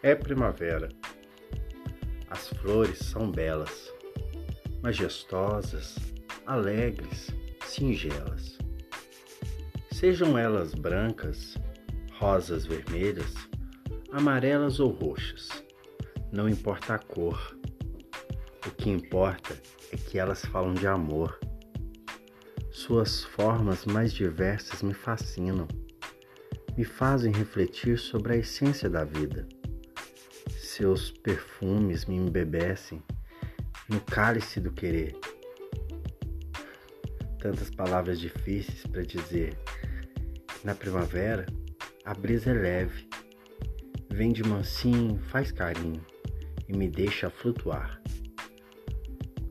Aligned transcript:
É 0.00 0.14
primavera. 0.14 0.88
As 2.30 2.46
flores 2.50 2.98
são 2.98 3.32
belas, 3.32 3.92
majestosas, 4.80 5.96
alegres, 6.46 7.30
singelas. 7.66 8.56
Sejam 9.90 10.38
elas 10.38 10.72
brancas, 10.72 11.56
rosas 12.12 12.64
vermelhas, 12.64 13.34
amarelas 14.12 14.78
ou 14.78 14.90
roxas, 14.92 15.64
não 16.30 16.48
importa 16.48 16.94
a 16.94 16.98
cor. 17.00 17.58
O 18.64 18.70
que 18.70 18.90
importa 18.90 19.60
é 19.90 19.96
que 19.96 20.16
elas 20.16 20.44
falam 20.44 20.74
de 20.74 20.86
amor. 20.86 21.40
Suas 22.70 23.24
formas 23.24 23.84
mais 23.84 24.12
diversas 24.12 24.80
me 24.80 24.94
fascinam, 24.94 25.66
me 26.76 26.84
fazem 26.84 27.32
refletir 27.32 27.98
sobre 27.98 28.34
a 28.34 28.36
essência 28.36 28.88
da 28.88 29.02
vida. 29.02 29.57
Seus 30.78 31.10
perfumes 31.10 32.04
me 32.04 32.14
embebecem 32.14 33.02
no 33.88 34.00
cálice 34.00 34.60
do 34.60 34.70
querer. 34.70 35.18
Tantas 37.40 37.68
palavras 37.68 38.20
difíceis 38.20 38.86
para 38.86 39.02
dizer. 39.02 39.58
Na 40.62 40.76
primavera, 40.76 41.46
a 42.04 42.14
brisa 42.14 42.50
é 42.50 42.54
leve, 42.54 43.08
vem 44.08 44.32
de 44.32 44.44
mansinho, 44.44 45.18
faz 45.30 45.50
carinho 45.50 46.00
e 46.68 46.76
me 46.76 46.88
deixa 46.88 47.28
flutuar. 47.28 48.00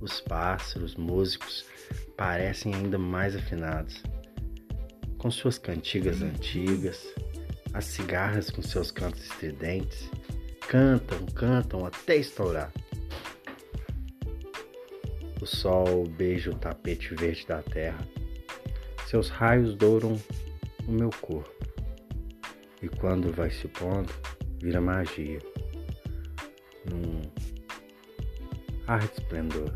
Os 0.00 0.20
pássaros, 0.20 0.94
músicos, 0.94 1.66
parecem 2.16 2.72
ainda 2.76 2.96
mais 2.96 3.34
afinados, 3.34 4.04
com 5.18 5.32
suas 5.32 5.58
cantigas 5.58 6.22
antigas, 6.22 7.12
as 7.74 7.86
cigarras 7.86 8.50
com 8.50 8.62
seus 8.62 8.92
cantos 8.92 9.24
estridentes, 9.24 10.08
cantam, 10.68 11.24
cantam 11.34 11.86
até 11.86 12.16
estourar. 12.16 12.70
O 15.40 15.46
sol 15.46 16.06
beija 16.06 16.50
o 16.50 16.54
tapete 16.54 17.14
verde 17.14 17.46
da 17.46 17.62
terra, 17.62 18.06
seus 19.06 19.30
raios 19.30 19.74
douram 19.74 20.20
o 20.86 20.92
meu 20.92 21.10
corpo, 21.22 21.50
e 22.82 22.88
quando 22.88 23.32
vai 23.32 23.50
se 23.50 23.66
pondo, 23.68 24.12
vira 24.60 24.80
magia, 24.80 25.38
num 26.90 27.22
ar 28.86 29.06
de 29.06 29.12
esplendor. 29.14 29.72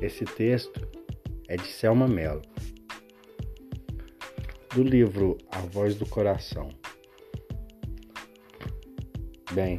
Esse 0.00 0.24
texto 0.24 0.88
é 1.48 1.56
de 1.56 1.66
Selma 1.66 2.06
Mello, 2.06 2.42
do 4.76 4.82
livro 4.82 5.38
A 5.50 5.60
Voz 5.60 5.94
do 5.94 6.04
Coração. 6.04 6.68
Bem, 9.52 9.78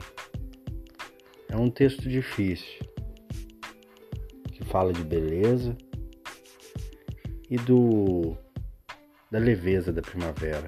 é 1.49 1.55
um 1.55 1.69
texto 1.69 2.09
difícil, 2.09 2.79
que 4.51 4.65
fala 4.65 4.91
de 4.91 5.03
beleza 5.03 5.77
e 7.47 7.57
do 7.57 8.35
da 9.29 9.37
leveza 9.37 9.93
da 9.93 10.01
primavera. 10.01 10.67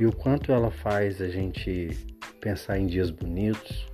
E 0.00 0.06
o 0.06 0.10
quanto 0.10 0.50
ela 0.50 0.70
faz 0.70 1.20
a 1.20 1.28
gente 1.28 1.90
pensar 2.40 2.78
em 2.78 2.86
dias 2.86 3.10
bonitos, 3.10 3.86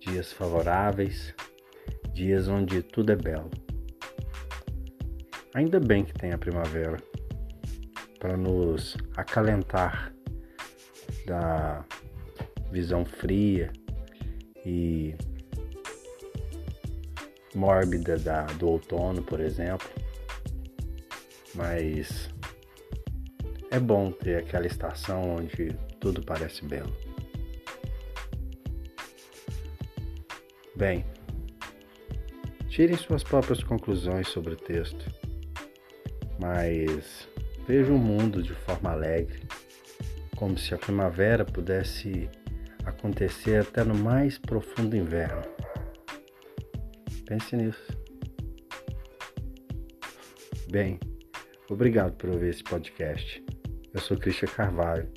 dias 0.00 0.32
favoráveis, 0.32 1.32
dias 2.12 2.48
onde 2.48 2.82
tudo 2.82 3.12
é 3.12 3.16
belo. 3.16 3.52
Ainda 5.54 5.78
bem 5.78 6.04
que 6.04 6.12
tem 6.12 6.32
a 6.32 6.38
primavera 6.38 6.96
para 8.18 8.36
nos 8.36 8.96
acalentar 9.16 10.12
da 11.26 11.84
visão 12.70 13.04
fria 13.04 13.72
e 14.64 15.14
mórbida 17.54 18.18
da, 18.18 18.44
do 18.44 18.68
outono, 18.68 19.22
por 19.22 19.40
exemplo. 19.40 19.88
Mas 21.54 22.30
é 23.70 23.78
bom 23.78 24.12
ter 24.12 24.38
aquela 24.38 24.66
estação 24.66 25.36
onde 25.36 25.72
tudo 26.00 26.22
parece 26.22 26.64
belo. 26.64 26.94
Bem, 30.76 31.06
tirem 32.68 32.96
suas 32.96 33.24
próprias 33.24 33.62
conclusões 33.64 34.28
sobre 34.28 34.52
o 34.52 34.56
texto, 34.56 35.10
mas 36.38 37.26
vejam 37.66 37.96
o 37.96 37.98
mundo 37.98 38.42
de 38.42 38.54
forma 38.54 38.92
alegre, 38.92 39.40
como 40.36 40.56
se 40.56 40.74
a 40.74 40.78
primavera 40.78 41.44
pudesse 41.44 42.30
acontecer 42.84 43.60
até 43.60 43.82
no 43.82 43.94
mais 43.94 44.38
profundo 44.38 44.96
inverno. 44.96 45.42
Pense 47.26 47.56
nisso. 47.56 47.98
Bem, 50.70 51.00
obrigado 51.68 52.12
por 52.16 52.30
ouvir 52.30 52.50
esse 52.50 52.62
podcast. 52.62 53.44
Eu 53.92 54.00
sou 54.00 54.16
Christian 54.16 54.48
Carvalho 54.48 55.08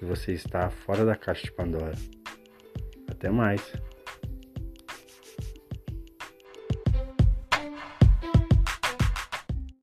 e 0.00 0.04
você 0.04 0.32
está 0.32 0.70
fora 0.70 1.04
da 1.04 1.16
caixa 1.16 1.44
de 1.44 1.52
Pandora. 1.52 1.94
Até 3.08 3.28
mais! 3.28 3.60